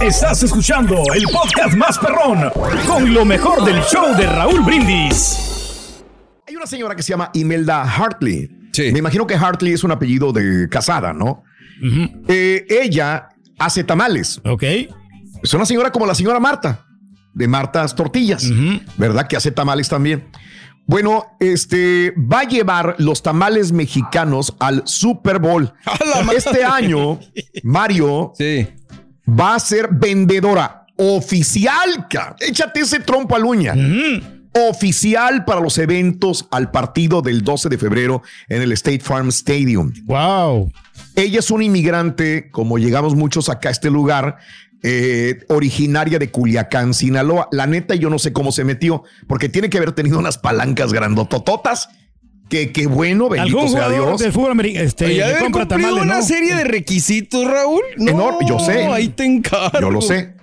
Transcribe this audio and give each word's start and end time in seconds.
Estás 0.00 0.42
escuchando 0.42 1.02
el 1.14 1.24
podcast 1.24 1.76
más 1.76 1.98
perrón 1.98 2.50
con 2.86 3.12
lo 3.12 3.24
mejor 3.24 3.64
del 3.64 3.80
show 3.82 4.14
de 4.16 4.26
Raúl 4.26 4.60
Brindis. 4.62 6.02
Hay 6.46 6.56
una 6.56 6.66
señora 6.66 6.94
que 6.94 7.02
se 7.02 7.10
llama 7.10 7.30
Imelda 7.34 7.82
Hartley. 7.82 8.50
Me 8.92 8.98
imagino 8.98 9.26
que 9.26 9.34
Hartley 9.34 9.72
es 9.72 9.84
un 9.84 9.92
apellido 9.92 10.32
de 10.32 10.68
casada, 10.68 11.12
¿no? 11.12 11.42
Eh, 12.28 12.64
ella 12.68 13.28
hace 13.58 13.84
tamales. 13.84 14.40
Ok. 14.44 14.62
Es 15.42 15.52
una 15.54 15.66
señora 15.66 15.90
como 15.90 16.06
la 16.06 16.14
señora 16.14 16.40
Marta, 16.40 16.86
de 17.34 17.48
Martas 17.48 17.94
Tortillas, 17.94 18.50
¿verdad? 18.96 19.26
Que 19.28 19.36
hace 19.36 19.50
tamales 19.50 19.88
también. 19.88 20.28
Bueno, 20.86 21.36
este 21.40 22.12
va 22.12 22.40
a 22.40 22.44
llevar 22.44 22.96
los 22.98 23.22
tamales 23.22 23.72
mexicanos 23.72 24.54
al 24.58 24.82
Super 24.84 25.38
Bowl. 25.38 25.72
Este 26.36 26.64
año, 26.64 27.18
Mario 27.62 28.32
va 29.28 29.54
a 29.54 29.58
ser 29.60 29.88
vendedora 29.92 30.86
oficial. 30.96 32.06
Échate 32.40 32.80
ese 32.80 33.00
trompo 33.00 33.36
al 33.36 33.44
uña. 33.44 33.74
Oficial 34.68 35.44
para 35.44 35.60
los 35.60 35.78
eventos 35.78 36.46
al 36.50 36.70
partido 36.70 37.22
del 37.22 37.42
12 37.42 37.68
de 37.68 37.78
febrero 37.78 38.22
en 38.48 38.62
el 38.62 38.72
State 38.72 39.00
Farm 39.00 39.28
Stadium. 39.28 39.92
Wow. 40.04 40.70
Ella 41.16 41.38
es 41.40 41.50
una 41.50 41.64
inmigrante, 41.64 42.50
como 42.50 42.78
llegamos 42.78 43.14
muchos 43.14 43.48
acá 43.48 43.70
a 43.70 43.72
este 43.72 43.90
lugar, 43.90 44.36
eh, 44.86 45.44
originaria 45.48 46.18
de 46.18 46.30
Culiacán, 46.30 46.92
Sinaloa. 46.92 47.48
La 47.50 47.66
neta, 47.66 47.94
yo 47.94 48.10
no 48.10 48.18
sé 48.18 48.34
cómo 48.34 48.52
se 48.52 48.64
metió, 48.64 49.02
porque 49.26 49.48
tiene 49.48 49.70
que 49.70 49.78
haber 49.78 49.92
tenido 49.92 50.18
unas 50.18 50.36
palancas 50.36 50.92
grandotototas. 50.92 51.88
Que 52.50 52.70
qué 52.70 52.86
bueno, 52.86 53.30
bendito 53.30 53.60
¿Algún 53.60 53.72
sea 53.72 53.88
Dios. 53.88 54.20
del 54.20 54.30
fútbol 54.30 54.50
americano 54.50 54.84
este, 54.84 55.18
compra 55.40 55.66
tamales, 55.66 56.02
una 56.02 56.16
¿no? 56.16 56.22
serie 56.22 56.54
de 56.54 56.64
requisitos, 56.64 57.46
Raúl. 57.46 57.80
No, 57.96 58.10
Enorme, 58.10 58.46
yo 58.46 58.58
sé. 58.58 58.84
Ahí 58.84 59.08
te 59.08 59.24
encargo. 59.24 59.80
Yo 59.80 59.90
lo 59.90 60.02
sé. 60.02 60.33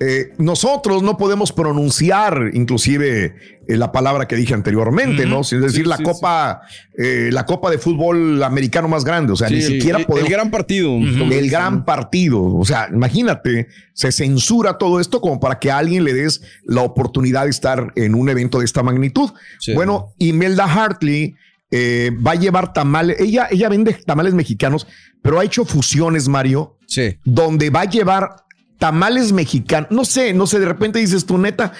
Eh, 0.00 0.32
nosotros 0.38 1.04
no 1.04 1.16
podemos 1.16 1.52
pronunciar 1.52 2.50
inclusive 2.52 3.36
eh, 3.68 3.76
la 3.76 3.92
palabra 3.92 4.26
que 4.26 4.34
dije 4.34 4.52
anteriormente, 4.52 5.24
¿no? 5.24 5.42
Es 5.42 5.50
decir, 5.50 5.86
la 5.86 5.98
copa, 5.98 6.62
eh, 6.98 7.30
la 7.32 7.46
copa 7.46 7.70
de 7.70 7.78
fútbol 7.78 8.42
americano 8.42 8.88
más 8.88 9.04
grande. 9.04 9.32
O 9.32 9.36
sea, 9.36 9.48
ni 9.48 9.62
siquiera 9.62 9.98
el- 10.00 10.06
podemos. 10.06 10.28
el 10.28 10.34
gran 10.34 10.50
partido. 10.50 10.96
El 10.96 11.48
gran 11.50 11.84
partido. 11.84 12.42
O 12.42 12.64
sea, 12.64 12.88
imagínate, 12.92 13.68
se 13.92 14.10
censura 14.10 14.78
todo 14.78 14.98
esto 14.98 15.20
como 15.20 15.38
para 15.38 15.58
que 15.60 15.70
a 15.70 15.78
alguien 15.78 16.02
le 16.04 16.12
des 16.12 16.42
la 16.64 16.82
oportunidad 16.82 17.44
de 17.44 17.50
estar 17.50 17.92
en 17.94 18.14
un 18.16 18.28
evento 18.28 18.58
de 18.58 18.64
esta 18.64 18.82
magnitud. 18.82 19.30
Bueno, 19.74 20.12
Imelda 20.18 20.64
Hartley 20.64 21.34
va 21.72 22.32
a 22.32 22.36
llevar 22.36 22.72
tamales. 22.72 23.20
Ella, 23.20 23.48
ella 23.50 23.68
vende 23.68 23.94
tamales 24.06 24.34
mexicanos, 24.34 24.86
pero 25.22 25.38
ha 25.40 25.44
hecho 25.44 25.64
fusiones, 25.64 26.28
Mario. 26.28 26.78
Sí. 26.86 27.16
Donde 27.24 27.70
va 27.70 27.80
a 27.82 27.84
llevar 27.86 28.36
tamales 28.78 29.32
mexicanos. 29.32 29.90
No 29.90 30.04
sé, 30.04 30.32
no 30.34 30.46
sé, 30.46 30.58
de 30.60 30.66
repente 30.66 30.98
dices 30.98 31.26
tú, 31.26 31.38
neta, 31.38 31.72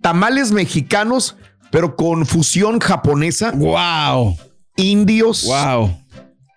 tamales 0.00 0.52
mexicanos, 0.52 1.36
pero 1.70 1.96
con 1.96 2.26
fusión 2.26 2.80
japonesa. 2.80 3.52
Wow. 3.52 4.36
Indios. 4.76 5.44
Wow. 5.44 5.96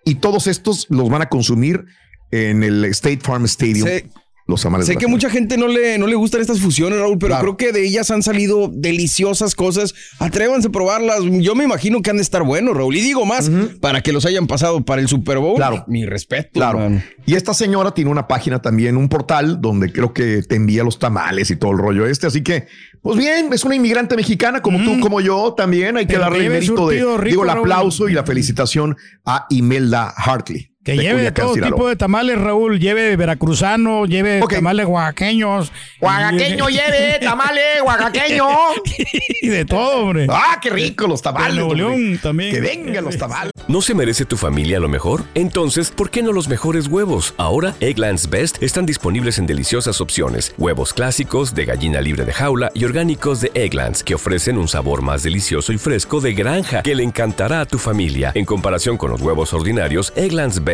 Y 0.04 0.16
todos 0.16 0.46
estos 0.46 0.86
los 0.90 1.08
van 1.08 1.22
a 1.22 1.28
consumir 1.28 1.84
en 2.30 2.62
el 2.62 2.84
State 2.86 3.20
Farm 3.22 3.44
Stadium. 3.44 3.88
Los 4.46 4.62
tamales. 4.62 4.86
Sé 4.86 4.96
que 4.96 5.06
mucha 5.06 5.30
gente 5.30 5.56
no 5.56 5.68
le, 5.68 5.96
no 5.98 6.06
le 6.06 6.14
gustan 6.16 6.40
estas 6.42 6.60
fusiones, 6.60 6.98
Raúl, 6.98 7.16
pero 7.18 7.30
Claro. 7.32 7.42
creo 7.42 7.56
que 7.56 7.72
de 7.78 7.86
ellas 7.86 8.10
han 8.10 8.22
salido 8.22 8.70
deliciosas 8.72 9.54
cosas. 9.54 9.94
Atrévanse 10.18 10.68
a 10.68 10.70
probarlas. 10.70 11.20
Yo 11.40 11.54
me 11.54 11.64
imagino 11.64 12.02
que 12.02 12.10
han 12.10 12.16
de 12.16 12.22
estar 12.22 12.42
buenos, 12.42 12.76
Raúl. 12.76 12.94
Y 12.96 13.00
digo 13.00 13.24
más, 13.24 13.50
para 13.80 14.02
que 14.02 14.12
los 14.12 14.26
hayan 14.26 14.46
pasado 14.46 14.84
para 14.84 15.00
el 15.00 15.08
Super 15.08 15.38
Bowl. 15.38 15.56
Claro. 15.56 15.84
Mi 15.88 16.04
respeto. 16.04 16.50
Claro. 16.52 16.90
Y 17.26 17.34
esta 17.34 17.54
señora 17.54 17.92
tiene 17.92 18.10
una 18.10 18.28
página 18.28 18.60
también, 18.60 18.96
un 18.96 19.08
portal 19.08 19.60
donde 19.60 19.90
creo 19.92 20.12
que 20.12 20.42
te 20.42 20.56
envía 20.56 20.84
los 20.84 20.98
tamales 20.98 21.50
y 21.50 21.56
todo 21.56 21.72
el 21.72 21.78
rollo 21.78 22.06
este. 22.06 22.26
Así 22.26 22.42
que, 22.42 22.66
pues 23.02 23.16
bien, 23.16 23.50
es 23.52 23.64
una 23.64 23.74
inmigrante 23.76 24.14
mexicana 24.14 24.60
como 24.60 24.78
tú, 24.84 25.00
como 25.00 25.20
yo 25.22 25.54
también. 25.56 25.96
Hay 25.96 26.06
que 26.06 26.18
darle 26.18 26.44
el 26.46 26.52
mérito 26.52 26.88
de, 26.88 26.96
rico, 26.98 27.22
digo, 27.24 27.42
el 27.44 27.48
Raúl. 27.48 27.60
aplauso 27.72 28.08
y 28.08 28.12
la 28.12 28.24
felicitación 28.24 28.96
a 29.24 29.46
Imelda 29.48 30.12
Hartley. 30.16 30.70
Que 30.84 30.92
de 30.92 30.98
lleve 30.98 31.14
Culiacán, 31.14 31.44
todo 31.46 31.54
Sinaloa. 31.54 31.76
tipo 31.76 31.88
de 31.88 31.96
tamales, 31.96 32.38
Raúl. 32.38 32.78
Lleve 32.78 33.16
veracruzano, 33.16 34.04
lleve 34.04 34.42
tamales 34.50 34.86
oaxaqueños. 34.86 35.72
Oaxaqueño 36.00 36.68
lleve, 36.68 37.18
tamales, 37.22 37.80
oaxaqueño. 37.82 38.46
Y 39.40 39.48
de 39.48 39.64
todo, 39.64 40.02
hombre. 40.04 40.26
Ah, 40.28 40.58
qué 40.60 40.68
rico 40.68 41.06
los 41.06 41.22
tamales. 41.22 41.54
De 41.56 41.62
Nuevo 41.62 41.70
hombre. 41.70 41.98
León 41.98 42.18
también. 42.22 42.54
Que 42.54 42.60
vengan 42.60 43.02
los 43.04 43.16
tamales. 43.16 43.50
¿No 43.66 43.80
se 43.80 43.94
merece 43.94 44.26
tu 44.26 44.36
familia 44.36 44.78
lo 44.78 44.90
mejor? 44.90 45.24
Entonces, 45.34 45.90
¿por 45.90 46.10
qué 46.10 46.22
no 46.22 46.32
los 46.32 46.48
mejores 46.48 46.86
huevos? 46.88 47.32
Ahora, 47.38 47.74
Egglands 47.80 48.28
Best 48.28 48.62
están 48.62 48.84
disponibles 48.84 49.38
en 49.38 49.46
deliciosas 49.46 50.02
opciones. 50.02 50.54
Huevos 50.58 50.92
clásicos, 50.92 51.54
de 51.54 51.64
gallina 51.64 52.02
libre 52.02 52.26
de 52.26 52.32
jaula 52.34 52.70
y 52.74 52.84
orgánicos 52.84 53.40
de 53.40 53.50
Egglands, 53.54 54.02
que 54.04 54.14
ofrecen 54.14 54.58
un 54.58 54.68
sabor 54.68 55.00
más 55.00 55.22
delicioso 55.22 55.72
y 55.72 55.78
fresco 55.78 56.20
de 56.20 56.34
granja 56.34 56.82
que 56.82 56.94
le 56.94 57.04
encantará 57.04 57.62
a 57.62 57.66
tu 57.66 57.78
familia. 57.78 58.32
En 58.34 58.44
comparación 58.44 58.98
con 58.98 59.10
los 59.10 59.22
huevos 59.22 59.54
ordinarios, 59.54 60.12
Egglands 60.14 60.62
Best 60.62 60.73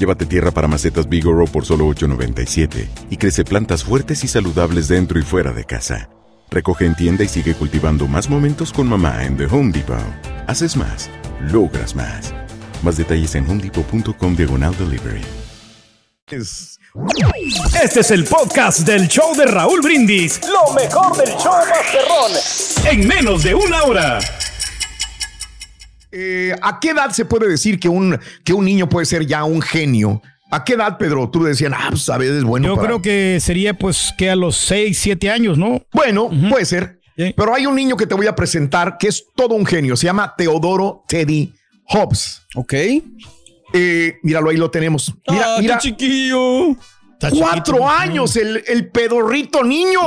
Llévate 0.00 0.24
tierra 0.24 0.50
para 0.50 0.66
macetas 0.66 1.10
Bigoro 1.10 1.44
por 1.44 1.66
solo 1.66 1.86
$8.97 1.88 2.88
y 3.10 3.18
crece 3.18 3.44
plantas 3.44 3.84
fuertes 3.84 4.24
y 4.24 4.28
saludables 4.28 4.88
dentro 4.88 5.18
y 5.18 5.22
fuera 5.22 5.52
de 5.52 5.66
casa. 5.66 6.08
Recoge 6.50 6.86
en 6.86 6.94
tienda 6.96 7.22
y 7.22 7.28
sigue 7.28 7.52
cultivando 7.52 8.08
más 8.08 8.30
momentos 8.30 8.72
con 8.72 8.88
mamá 8.88 9.26
en 9.26 9.36
The 9.36 9.44
Home 9.44 9.72
Depot. 9.72 9.98
Haces 10.46 10.74
más, 10.74 11.10
logras 11.52 11.94
más. 11.94 12.32
Más 12.82 12.96
detalles 12.96 13.34
en 13.34 13.46
homedepot.com 13.46 14.36
diagonal 14.36 14.74
delivery. 14.78 15.20
Este 17.82 18.00
es 18.00 18.10
el 18.10 18.24
podcast 18.24 18.80
del 18.80 19.06
show 19.06 19.36
de 19.36 19.44
Raúl 19.44 19.82
Brindis. 19.82 20.40
Lo 20.48 20.72
mejor 20.72 21.14
del 21.18 21.36
show 21.36 21.52
Masterrón. 21.68 22.32
En 22.90 23.06
menos 23.06 23.42
de 23.42 23.54
una 23.54 23.82
hora. 23.82 24.18
Eh, 26.12 26.54
¿A 26.62 26.80
qué 26.80 26.90
edad 26.90 27.10
se 27.10 27.24
puede 27.24 27.48
decir 27.48 27.78
que 27.78 27.88
un, 27.88 28.18
que 28.44 28.52
un 28.52 28.64
niño 28.64 28.88
puede 28.88 29.06
ser 29.06 29.26
ya 29.26 29.44
un 29.44 29.62
genio? 29.62 30.20
¿A 30.52 30.64
qué 30.64 30.72
edad, 30.72 30.98
Pedro? 30.98 31.30
Tú 31.30 31.44
decían, 31.44 31.72
ah, 31.74 31.86
pues 31.90 32.08
a 32.08 32.18
veces 32.18 32.38
es 32.38 32.44
bueno. 32.44 32.66
Yo 32.68 32.74
para- 32.74 32.86
creo 32.88 33.02
que 33.02 33.38
sería 33.40 33.74
pues 33.74 34.12
que 34.18 34.28
a 34.30 34.34
los 34.36 34.56
6, 34.56 34.98
7 34.98 35.30
años, 35.30 35.56
¿no? 35.58 35.82
Bueno, 35.92 36.30
puede 36.50 36.64
ser. 36.64 36.98
Pero 37.36 37.54
hay 37.54 37.66
un 37.66 37.74
niño 37.76 37.96
que 37.96 38.06
te 38.06 38.14
voy 38.14 38.26
a 38.26 38.34
presentar 38.34 38.96
que 38.98 39.06
es 39.08 39.24
todo 39.36 39.54
un 39.54 39.66
genio. 39.66 39.94
Se 39.96 40.06
llama 40.06 40.34
Teodoro 40.36 41.04
Teddy 41.06 41.52
Hobbs. 41.84 42.42
Ok. 42.56 42.72
Eh, 43.72 44.14
míralo, 44.22 44.50
ahí 44.50 44.56
lo 44.56 44.70
tenemos. 44.70 45.14
Mira, 45.28 45.44
Ah, 45.54 45.58
mira. 45.60 45.74
qué 45.78 45.88
chiquillo. 45.90 46.74
Cuatro 47.38 47.86
años, 47.88 48.34
el, 48.36 48.64
el 48.66 48.90
pedorrito 48.90 49.62
niño. 49.62 50.00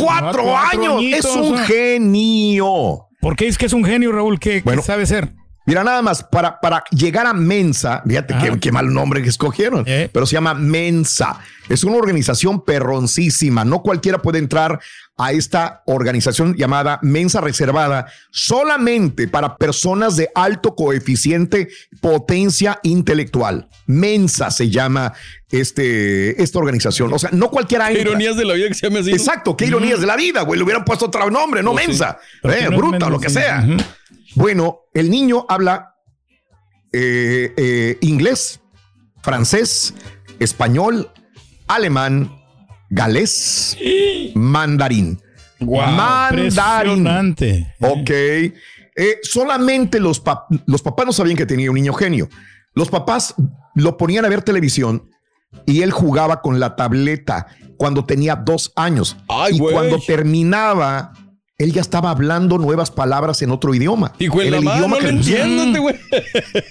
Cuatro 0.00 0.56
años. 0.56 1.02
Es 1.02 1.24
un 1.26 1.58
genio. 1.58 3.08
¿Por 3.22 3.36
qué 3.36 3.46
es 3.46 3.56
que 3.56 3.66
es 3.66 3.72
un 3.72 3.84
genio, 3.84 4.10
Raúl? 4.10 4.40
¿Qué, 4.40 4.64
sabe 4.82 5.06
ser? 5.06 5.28
Mira, 5.64 5.84
nada 5.84 6.02
más, 6.02 6.24
para, 6.24 6.58
para 6.60 6.82
llegar 6.90 7.26
a 7.26 7.32
Mensa, 7.32 8.02
fíjate 8.06 8.34
qué, 8.60 8.72
mal 8.72 8.92
nombre 8.92 9.22
que 9.22 9.28
escogieron, 9.28 9.84
eh. 9.86 10.10
pero 10.12 10.26
se 10.26 10.32
llama 10.32 10.54
Mensa. 10.54 11.38
Es 11.68 11.84
una 11.84 11.96
organización 11.96 12.64
perroncísima. 12.64 13.64
No 13.64 13.82
cualquiera 13.82 14.20
puede 14.20 14.38
entrar 14.38 14.80
a 15.16 15.32
esta 15.32 15.82
organización 15.86 16.56
llamada 16.56 16.98
Mensa 17.02 17.40
Reservada 17.40 18.06
solamente 18.30 19.28
para 19.28 19.56
personas 19.56 20.16
de 20.16 20.30
alto 20.34 20.74
coeficiente 20.74 21.68
potencia 22.00 22.80
intelectual. 22.82 23.68
Mensa 23.86 24.50
se 24.50 24.68
llama 24.68 25.12
este, 25.50 26.42
esta 26.42 26.58
organización. 26.58 27.12
O 27.12 27.18
sea, 27.20 27.30
no 27.32 27.50
cualquiera 27.50 27.88
entra. 27.88 28.02
Ironías 28.02 28.36
de 28.36 28.44
la 28.44 28.54
vida 28.54 28.68
que 28.68 28.74
se 28.74 28.88
llama 28.88 29.00
así. 29.00 29.12
Exacto, 29.12 29.56
qué 29.56 29.66
ironías 29.66 30.00
de 30.00 30.06
la 30.06 30.16
vida, 30.16 30.42
güey. 30.42 30.58
Le 30.58 30.64
hubieran 30.64 30.84
puesto 30.84 31.06
otro 31.06 31.30
nombre, 31.30 31.62
no 31.62 31.72
pues 31.72 31.86
Mensa. 31.86 32.18
Eh, 32.42 32.68
bruta, 32.68 33.08
lo 33.08 33.20
que 33.20 33.30
sea. 33.30 33.64
Bueno, 34.34 34.80
el 34.94 35.10
niño 35.10 35.46
habla 35.48 35.94
eh, 36.92 37.52
eh, 37.56 37.98
inglés, 38.00 38.60
francés, 39.22 39.94
español, 40.38 41.10
alemán, 41.68 42.32
galés, 42.90 43.76
mandarín. 44.34 45.20
mandarín. 45.60 47.06
Ok. 47.80 48.10
Eh, 48.94 49.18
solamente 49.22 50.00
los, 50.00 50.22
los 50.66 50.82
papás 50.82 51.06
no 51.06 51.12
sabían 51.12 51.36
que 51.36 51.46
tenía 51.46 51.70
un 51.70 51.76
niño 51.76 51.94
genio. 51.94 52.28
Los 52.74 52.90
papás 52.90 53.34
lo 53.74 53.96
ponían 53.96 54.24
a 54.24 54.28
ver 54.28 54.42
televisión 54.42 55.08
y 55.66 55.82
él 55.82 55.92
jugaba 55.92 56.42
con 56.42 56.60
la 56.60 56.76
tableta 56.76 57.46
cuando 57.76 58.04
tenía 58.04 58.36
dos 58.36 58.72
años. 58.76 59.16
y 59.50 59.58
cuando 59.58 59.98
terminaba 59.98 61.12
él 61.62 61.72
ya 61.72 61.80
estaba 61.80 62.10
hablando 62.10 62.58
nuevas 62.58 62.90
palabras 62.90 63.42
en 63.42 63.50
otro 63.50 63.74
idioma. 63.74 64.12
Y 64.18 64.26
en 64.26 64.54
el 64.54 64.64
idioma 64.64 64.98
que 64.98 65.08
entiendo, 65.08 65.82
güey. 65.82 65.96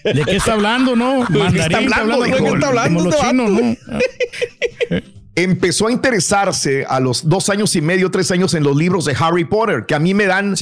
¿De 0.03 0.23
qué 0.25 0.35
está 0.37 0.53
hablando, 0.53 0.95
no? 0.95 1.21
Mandarín, 1.21 1.57
está 1.61 1.77
hablando, 1.77 2.21
¿de 2.21 2.31
qué 2.31 2.47
está 2.47 2.67
hablando? 2.67 3.03
Los 3.03 3.17
chinos, 3.17 3.49
¿no? 3.49 3.77
empezó 5.35 5.87
a 5.87 5.91
interesarse 5.91 6.85
a 6.87 6.99
los 6.99 7.27
dos 7.29 7.49
años 7.49 7.75
y 7.75 7.81
medio, 7.81 8.11
tres 8.11 8.31
años 8.31 8.53
en 8.53 8.63
los 8.63 8.75
libros 8.75 9.05
de 9.05 9.15
Harry 9.17 9.45
Potter, 9.45 9.85
que 9.87 9.95
a 9.95 9.99
mí 9.99 10.13
me 10.13 10.25
dan 10.25 10.55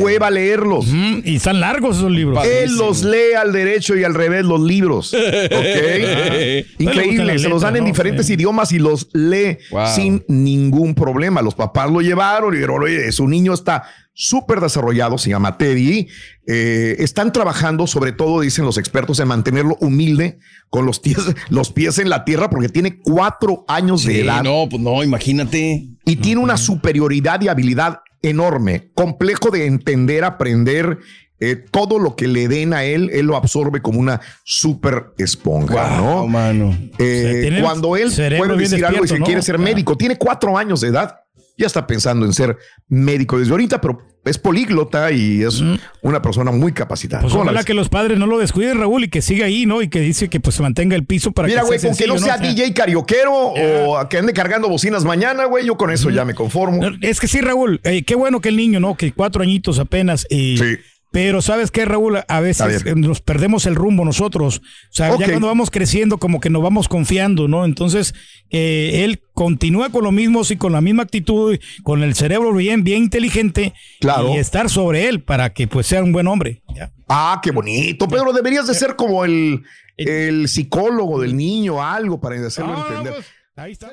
hueva 0.00 0.30
leerlos. 0.30 0.86
y 0.88 1.36
están 1.36 1.60
largos 1.60 1.98
esos 1.98 2.10
libros. 2.10 2.44
Él 2.46 2.76
los 2.76 3.04
lee 3.04 3.34
al 3.38 3.52
derecho 3.52 3.96
y 3.96 4.04
al 4.04 4.14
revés 4.14 4.44
los 4.44 4.60
libros. 4.60 5.14
Increíble. 6.78 7.38
Se 7.38 7.48
los 7.48 7.62
dan 7.62 7.76
en 7.76 7.84
diferentes 7.84 8.28
idiomas 8.30 8.72
y 8.72 8.78
los 8.78 9.08
lee 9.12 9.58
sin 9.94 10.24
ningún 10.28 10.94
problema. 10.94 11.42
Los 11.42 11.54
papás 11.54 11.90
lo 11.90 12.00
llevaron 12.00 12.54
y 12.54 12.56
dijeron, 12.56 12.82
oye, 12.82 13.12
su 13.12 13.28
niño 13.28 13.52
está 13.52 13.84
súper 14.14 14.60
desarrollado, 14.60 15.18
se 15.18 15.30
llama 15.30 15.58
Teddy. 15.58 16.08
Eh, 16.46 16.96
están 17.00 17.32
trabajando, 17.32 17.86
sobre 17.86 18.12
todo, 18.12 18.40
dicen 18.40 18.64
los 18.64 18.78
expertos, 18.78 19.18
en 19.20 19.28
mantenerlo 19.28 19.76
humilde, 19.80 20.38
con 20.70 20.86
los 20.86 21.00
pies, 21.00 21.18
los 21.50 21.72
pies 21.72 21.98
en 21.98 22.08
la 22.08 22.24
tierra, 22.24 22.48
porque 22.48 22.68
tiene 22.68 23.00
cuatro 23.00 23.64
años 23.68 24.04
de 24.04 24.20
edad. 24.20 24.42
No, 24.42 24.68
pues 24.70 24.80
no, 24.80 25.02
imagínate. 25.02 25.88
Y 26.06 26.16
tiene 26.16 26.40
una 26.40 26.56
superioridad 26.56 27.40
y 27.42 27.48
habilidad 27.48 28.00
enorme, 28.22 28.90
complejo 28.94 29.50
de 29.50 29.66
entender, 29.66 30.24
aprender. 30.24 30.98
Eh, 31.40 31.56
todo 31.56 31.98
lo 31.98 32.14
que 32.14 32.28
le 32.28 32.46
den 32.46 32.72
a 32.72 32.84
él, 32.84 33.10
él 33.12 33.26
lo 33.26 33.36
absorbe 33.36 33.82
como 33.82 33.98
una 33.98 34.20
super 34.44 35.12
esponja, 35.18 35.98
¿no? 35.98 36.26
Mano. 36.28 36.78
Eh, 36.98 37.58
cuando 37.60 37.96
él 37.96 38.10
puede 38.38 38.56
decir 38.56 38.86
algo 38.86 39.04
y 39.04 39.08
se 39.08 39.18
quiere 39.18 39.42
ser 39.42 39.58
médico, 39.58 39.96
tiene 39.96 40.16
cuatro 40.16 40.56
años 40.56 40.80
de 40.80 40.88
edad 40.88 41.23
ya 41.56 41.66
está 41.66 41.86
pensando 41.86 42.26
en 42.26 42.32
ser 42.32 42.56
médico 42.88 43.38
desde 43.38 43.52
ahorita, 43.52 43.80
pero 43.80 43.98
es 44.24 44.38
políglota 44.38 45.12
y 45.12 45.42
es 45.42 45.62
una 46.02 46.22
persona 46.22 46.50
muy 46.50 46.72
capacitada. 46.72 47.22
Pues 47.22 47.34
ojalá 47.34 47.62
que 47.62 47.74
los 47.74 47.88
padres 47.88 48.18
no 48.18 48.26
lo 48.26 48.38
descuiden, 48.38 48.78
Raúl, 48.78 49.04
y 49.04 49.08
que 49.08 49.22
siga 49.22 49.46
ahí, 49.46 49.66
¿no? 49.66 49.82
Y 49.82 49.88
que 49.88 50.00
dice 50.00 50.28
que 50.28 50.40
pues 50.40 50.56
se 50.56 50.62
mantenga 50.62 50.96
el 50.96 51.04
piso 51.04 51.32
para 51.32 51.46
Mira, 51.46 51.60
que 51.60 51.66
güey, 51.66 51.80
con 51.80 51.96
que 51.96 52.06
no 52.06 52.18
sea 52.18 52.38
DJ 52.38 52.72
carioquero 52.72 53.32
o 53.34 54.08
que 54.08 54.18
ande 54.18 54.32
cargando 54.32 54.68
bocinas 54.68 55.04
mañana, 55.04 55.44
güey, 55.44 55.66
yo 55.66 55.76
con 55.76 55.90
eso 55.90 56.10
ya 56.10 56.24
me 56.24 56.34
conformo. 56.34 56.80
Es 57.02 57.20
que 57.20 57.28
sí, 57.28 57.40
Raúl, 57.40 57.80
eh, 57.84 58.04
qué 58.04 58.14
bueno 58.14 58.40
que 58.40 58.48
el 58.48 58.56
niño, 58.56 58.80
¿no? 58.80 58.96
Que 58.96 59.12
cuatro 59.12 59.42
añitos 59.42 59.78
apenas. 59.78 60.26
Y, 60.30 60.56
sí 60.58 60.78
pero 61.14 61.42
sabes 61.42 61.70
qué, 61.70 61.84
Raúl, 61.84 62.24
a 62.26 62.40
veces 62.40 62.84
nos 62.96 63.20
perdemos 63.20 63.66
el 63.66 63.76
rumbo 63.76 64.04
nosotros. 64.04 64.58
O 64.58 64.62
sea, 64.90 65.16
ya 65.16 65.28
cuando 65.28 65.46
vamos 65.46 65.70
creciendo, 65.70 66.18
como 66.18 66.40
que 66.40 66.50
nos 66.50 66.60
vamos 66.60 66.88
confiando, 66.88 67.46
¿no? 67.46 67.64
Entonces, 67.64 68.16
eh, 68.50 69.04
él 69.04 69.22
continúa 69.32 69.90
con 69.90 70.02
lo 70.02 70.10
mismo, 70.10 70.42
y 70.50 70.56
con 70.56 70.72
la 70.72 70.80
misma 70.80 71.04
actitud, 71.04 71.56
con 71.84 72.02
el 72.02 72.16
cerebro 72.16 72.52
bien, 72.52 72.82
bien 72.82 73.04
inteligente, 73.04 73.74
claro. 74.00 74.34
y 74.34 74.38
estar 74.38 74.68
sobre 74.68 75.06
él 75.06 75.22
para 75.22 75.52
que 75.52 75.68
pues 75.68 75.86
sea 75.86 76.02
un 76.02 76.10
buen 76.10 76.26
hombre. 76.26 76.64
Ah, 77.08 77.40
qué 77.40 77.52
bonito. 77.52 78.08
Pedro, 78.08 78.32
deberías 78.32 78.66
de 78.66 78.74
ser 78.74 78.96
como 78.96 79.24
el, 79.24 79.62
el 79.96 80.48
psicólogo 80.48 81.20
del 81.20 81.36
niño, 81.36 81.80
algo 81.80 82.20
para 82.20 82.44
hacerlo 82.44 82.76
entender. 82.76 83.14
Pues, 83.14 83.26
ahí 83.54 83.70
está. 83.70 83.92